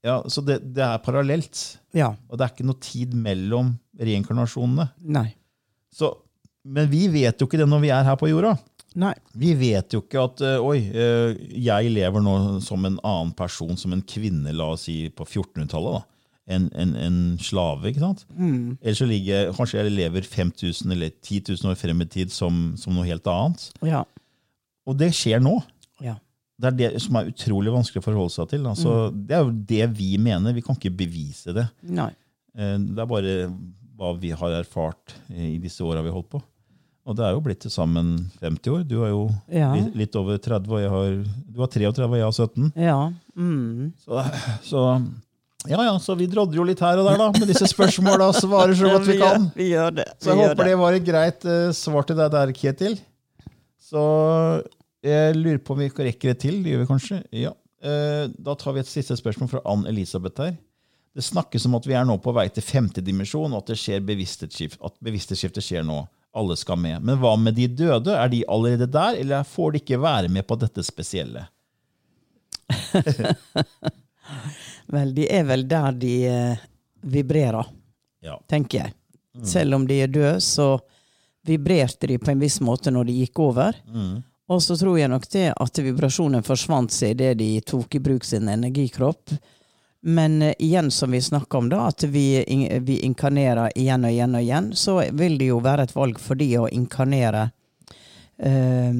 [0.04, 1.62] ja, så det, det er parallelt.
[1.96, 2.12] Ja.
[2.30, 4.90] Og det er ikke noe tid mellom reinkarnasjonene.
[5.16, 5.30] Nei.
[5.94, 6.10] Så,
[6.66, 8.56] men vi vet jo ikke det når vi er her på jorda.
[9.00, 9.14] Nei.
[9.34, 11.34] Vi vet jo ikke at eh, oi, eh,
[11.66, 15.96] jeg lever nå som en annen person, som en kvinne, la oss si på 1400-tallet.
[16.02, 16.04] da.
[16.54, 18.26] En, en, en slave, ikke sant?
[18.36, 18.74] Mm.
[18.84, 22.74] Eller så ligger, kanskje jeg lever 5000 eller 10 000 år frem i tid som,
[22.78, 23.70] som noe helt annet.
[23.88, 24.04] Ja.
[24.86, 25.56] Og det skjer nå.
[26.04, 26.18] Ja.
[26.64, 28.66] Det er det som er utrolig vanskelig å forholde seg til.
[28.72, 30.56] Altså, Det er jo det vi mener.
[30.56, 31.68] Vi kan ikke bevise det.
[31.84, 32.10] Nei.
[32.56, 33.36] Eh, Det er bare
[34.00, 36.42] hva vi har erfart i disse åra vi har holdt på.
[37.06, 38.84] Og det er jo blitt til sammen 50 år.
[38.88, 39.74] Du er jo Ja.
[39.94, 41.18] litt, over 30, og jeg har,
[41.52, 42.72] du har 33, og jeg har 17.
[42.80, 43.12] Ja.
[43.36, 43.92] Mm.
[44.00, 44.24] Så,
[44.64, 44.84] så
[45.68, 48.36] ja, ja, så vi drodder jo litt her og der da, med disse spørsmåla og
[48.40, 49.50] svarer så godt vi kan.
[49.56, 50.08] vi gjør det.
[50.20, 52.98] Så jeg håper det var et greit uh, svar til deg der, Ketil.
[53.84, 54.64] Så
[55.04, 56.62] jeg lurer på om vi rekker det til.
[56.64, 57.18] Det gjør vi kanskje?
[57.36, 57.52] Ja.
[57.84, 60.54] Eh, Da tar vi et siste spørsmål fra Ann Elisabeth her.
[61.14, 63.78] Det snakkes om at vi er nå på vei til femte dimensjon, og at det
[63.78, 66.00] skjer bevissthetsskift, at bevissthetsskiftet skjer nå.
[66.34, 67.04] Alle skal med.
[67.06, 68.16] Men hva med de døde?
[68.18, 71.44] Er de allerede der, eller får de ikke være med på dette spesielle?
[74.94, 76.58] Vel, de er vel der de eh,
[77.04, 77.68] vibrerer,
[78.24, 78.38] Ja.
[78.48, 78.94] tenker jeg.
[79.44, 80.80] Selv om de er døde, så
[81.46, 83.74] vibrerte de på en viss måte når de gikk over.
[84.54, 88.26] Og så tror jeg nok det at vibrasjonen forsvant seg idet de tok i bruk
[88.28, 89.34] sin energikropp.
[90.06, 92.44] Men eh, igjen, som vi snakka om, da, at vi,
[92.84, 96.38] vi inkarnerer igjen og igjen og igjen, så vil det jo være et valg for
[96.40, 97.46] de å inkarnere
[98.38, 98.92] eh,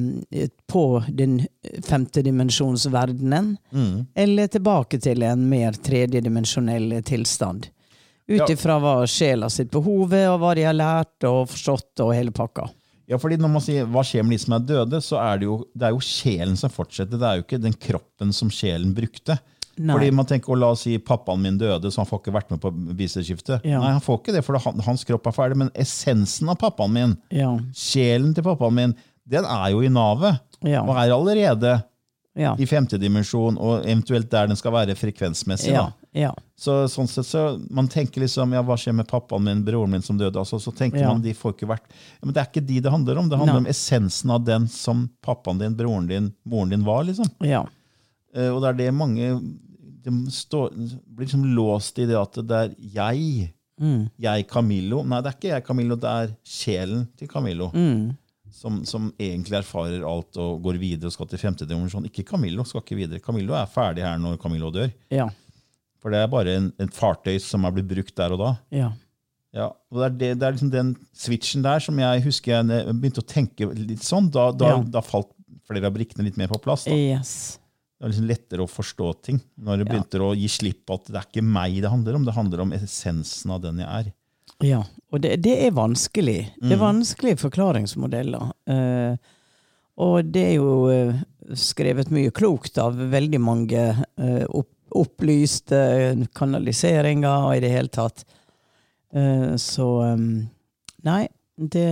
[0.72, 1.42] på den
[1.84, 4.06] femte dimensjonsverdenen, Mm.
[4.14, 7.68] eller tilbake til en mer tredjedimensjonell tilstand.
[8.26, 12.14] Ut ifra hva sjela sitt behov er, og hva de har lært og forstått, og
[12.16, 12.70] hele pakka.
[13.10, 15.48] Ja, fordi når man sier hva skjer med de som er døde, så er det
[15.48, 17.18] jo, det er jo sjelen som fortsetter.
[17.20, 19.36] Det er jo ikke den kroppen som sjelen brukte.
[19.76, 19.90] Nei.
[19.92, 22.52] Fordi man tenker, å la oss si pappaen min døde, så han får ikke vært
[22.54, 23.64] med på bevissthetsskiftet.
[23.66, 23.80] Ja.
[23.82, 25.58] Nei, han får ikke det, for han, hans kropp er ferdig.
[25.64, 27.50] Men essensen av pappaen min, Ja.
[27.74, 28.94] sjelen til pappaen min,
[29.26, 30.38] den er jo i navet.
[30.64, 30.84] Ja.
[30.86, 31.74] Og er allerede
[32.34, 32.56] Ja.
[32.58, 35.70] i femte dimensjon, og eventuelt der den skal være frekvensmessig.
[35.70, 35.84] Ja.
[36.18, 36.32] ja.
[36.58, 40.02] Så sånn sett så, Man tenker liksom, ja, hva skjer med pappaen min, broren min
[40.02, 40.40] som døde?
[40.42, 41.86] Altså, så tenker man, de får ikke vært...
[42.22, 43.30] Men det er ikke de det handler om.
[43.30, 43.66] Det handler Nei.
[43.66, 47.06] om essensen av den som pappaen din, broren din, moren din var.
[47.06, 47.30] liksom.
[47.46, 47.62] ja.
[48.34, 49.30] Eh, og det er det mange
[50.04, 50.74] de står,
[51.06, 53.52] blir liksom låst i det at det er jeg.
[53.80, 54.10] Mm.
[54.20, 55.00] Jeg, Camillo.
[55.06, 55.96] Nei, det er ikke jeg, Camillo.
[56.00, 57.70] Det er sjelen til Camillo.
[57.74, 58.12] Mm.
[58.54, 62.04] Som, som egentlig erfarer alt og går videre og skal til femte dimensjon.
[62.06, 63.18] Ikke Camillo skal ikke videre.
[63.24, 64.92] Camillo er ferdig her når Camillo dør.
[65.12, 65.26] Ja.
[65.98, 68.52] For det er bare en, et fartøy som er blitt brukt der og da.
[68.74, 68.92] Ja.
[69.54, 72.94] Ja, og det er, det, det er liksom den switchen der som jeg husker jeg
[72.98, 74.30] begynte å tenke litt sånn.
[74.34, 74.80] Da, da, Ja.
[74.96, 75.30] da falt
[75.68, 76.86] flere av brikkene litt mer på plass.
[76.90, 77.34] Yes.
[77.94, 79.92] Det er liksom lettere å forstå ting når det Ja.
[79.92, 82.64] begynte å gi slipp på at det er ikke meg det handler om, det handler
[82.66, 84.12] om essensen av den jeg er.
[84.64, 84.82] Ja.
[85.14, 86.38] Og det, det er vanskelig.
[86.58, 86.84] Det er Mm.
[86.86, 88.48] vanskelige forklaringsmodeller.
[88.66, 89.16] Eh,
[90.02, 91.20] og det er jo eh,
[91.54, 93.82] skrevet mye klokt av veldig mange
[94.18, 95.78] eh, opp, opplyste
[96.34, 98.24] kanaliseringer og i det hele tatt.
[99.14, 100.16] Eh, så eh,
[101.04, 101.26] Nei,
[101.60, 101.86] det,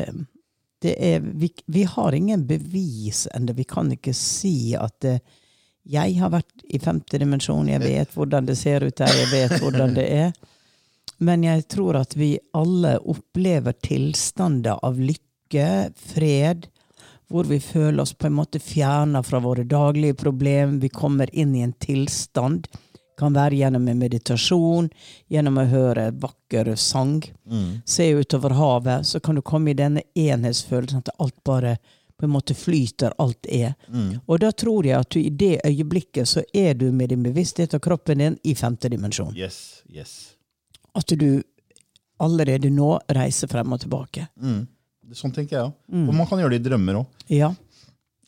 [0.83, 3.53] det er vi, vi har ingen bevis ennå.
[3.59, 5.19] Vi kan ikke si at det,
[5.85, 9.61] jeg har vært i femte dimensjon, jeg vet hvordan det ser ut der, jeg vet
[9.61, 10.33] hvordan det er.
[11.23, 16.67] Men jeg tror at vi alle opplever tilstander av lykke, fred,
[17.31, 20.81] hvor vi føler oss på en måte fjerna fra våre daglige problem.
[20.83, 22.67] Vi kommer inn i en tilstand.
[23.19, 24.89] Kan være gjennom en meditasjon,
[25.31, 27.23] gjennom å høre vakker sang.
[27.85, 31.77] Se utover havet, så kan du komme i denne enhetsfølelsen at alt bare
[32.19, 33.75] på en måte flyter alt er.
[34.27, 37.75] Og da tror jeg at du i det øyeblikket så er du med din bevissthet
[37.79, 39.37] og kroppen din i femte dimensjon.
[39.37, 40.35] Yes, yes.
[40.95, 41.43] At du
[42.23, 44.29] allerede nå reiser frem og tilbake.
[44.39, 44.67] Mm.
[45.17, 45.75] Sånn tenker jeg òg.
[46.09, 47.07] Og man kan gjøre det i drømmer òg.
[47.33, 47.51] Ja.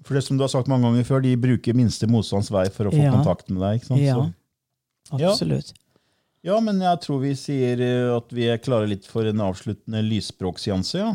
[0.04, 2.90] For det som du har sagt mange ganger før, de bruker minste motstands vei for
[2.90, 3.12] å få Ja.
[3.14, 3.80] kontakt med deg.
[3.80, 4.00] ikke sant?
[4.02, 4.16] Ja.
[5.08, 5.72] Så, Absolutt.
[6.44, 10.02] ja, men jeg tror vi sier eh, at vi er klare litt for en avsluttende
[10.04, 10.98] lysspråkseanse.
[10.98, 11.14] Ja.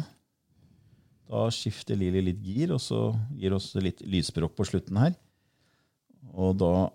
[1.29, 5.13] Da skifter Lili litt gir, og så gir oss litt lysspråk på slutten her.
[6.33, 6.89] Og da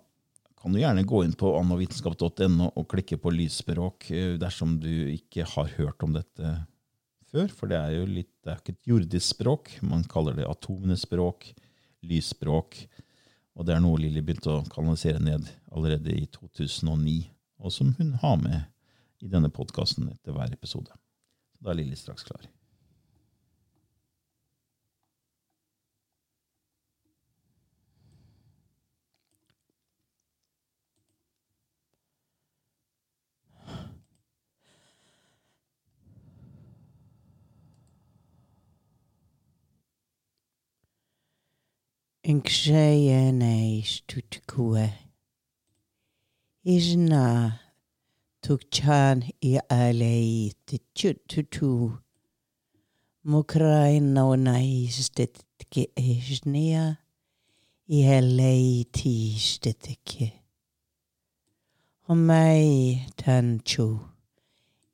[0.65, 5.45] kan du gjerne gå inn på annovitenskap.no og klikke på lysspråk eh, dersom du ikke
[5.45, 6.53] har hørt om dette
[7.29, 7.51] før.
[7.53, 9.69] For det er jo litt, det er ikke et jordisk språk.
[9.85, 11.51] Man kaller det atomenes språk,
[12.01, 12.79] lysspråk.
[13.53, 17.13] Og det er noe Lilly begynte å kanalisere ned allerede i 2009,
[17.61, 18.65] og som hun har med
[19.21, 20.97] i denne podkasten etter hver episode.
[21.61, 22.49] Da er Lilly straks klar.
[42.31, 44.89] Inkshayene tutkue.
[46.65, 47.59] Ijna
[48.41, 51.99] tukchan i alei tutu.
[53.23, 56.97] Mokraina og naistetke ejnia.
[57.87, 60.31] I alei tistetke.
[62.07, 63.99] Homai tanchu.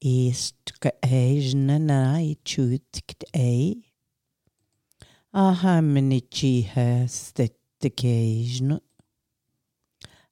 [0.04, 3.91] Istka ejna nai tutkt ei.
[5.34, 7.48] Ahaminichi has ha
[7.82, 8.82] occasion.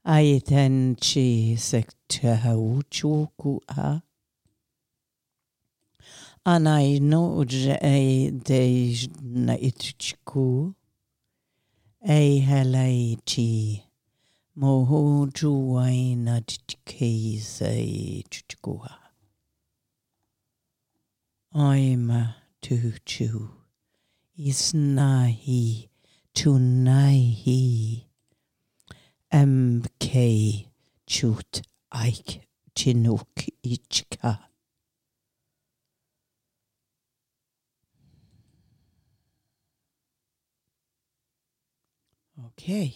[0.04, 4.04] I then she sectahauchuku a.
[6.46, 7.46] And I know
[7.82, 10.76] I days naitchku.
[12.06, 13.84] A halaichi.
[14.58, 17.42] Mohoju waina tchkei
[18.30, 18.96] tchkua.
[21.54, 23.59] I'm tu tuchu.
[24.40, 25.90] Isnahi
[26.34, 27.62] Tunahi
[29.34, 30.06] mk
[31.06, 31.62] chut
[32.04, 32.28] aik
[32.78, 33.36] chinuk
[33.74, 34.32] ichka.
[42.46, 42.94] Okay.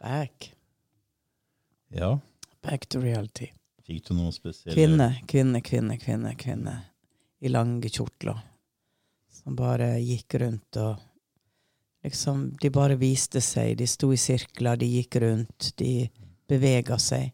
[0.00, 0.54] Back.
[1.90, 2.20] Ja,
[2.62, 3.52] Back to reality.
[3.86, 4.74] fikk du noe spesielt?
[4.76, 6.74] Kvinne, kvinne, kvinne, kvinne, kvinne.
[7.40, 8.42] I lange kjortler.
[9.48, 10.98] Som bare gikk rundt og
[12.04, 13.78] liksom De bare viste seg.
[13.78, 16.10] De sto i sirkler, de gikk rundt, de
[16.48, 17.30] bevega seg.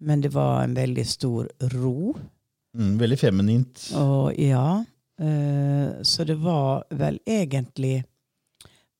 [0.00, 2.14] Men det var en veldig stor ro.
[2.72, 3.84] Mm, veldig feminint.
[4.00, 4.80] Og ja
[5.20, 7.98] eh, Så det var vel egentlig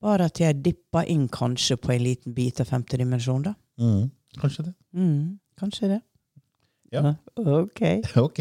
[0.05, 3.55] bare at jeg dippa inn kanskje på en liten bit av femte dimensjon, da.
[3.81, 4.75] Mm, kanskje det.
[4.93, 6.03] Mm, kanskje det.
[6.97, 7.15] Ja.
[7.37, 7.83] Ok.
[8.23, 8.41] Ok.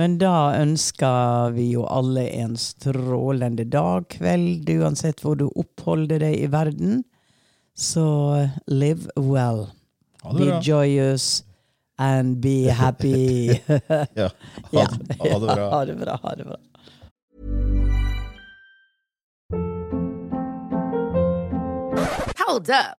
[0.00, 6.38] Men da ønsker vi jo alle en strålende dag, kveld, uansett hvor du oppholder deg
[6.40, 7.02] i verden.
[7.76, 8.06] Så
[8.70, 9.66] live well.
[10.22, 10.60] Ha det Be bra.
[10.64, 11.28] joyous
[12.00, 13.60] and be happy.
[14.16, 14.30] Ja.
[14.72, 14.86] Ha,
[15.20, 15.70] ha det bra.
[15.76, 16.18] Ha det bra.
[16.22, 16.56] Ha det bra.
[22.46, 22.99] Hold up.